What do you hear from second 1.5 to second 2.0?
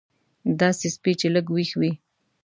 وېښ وي.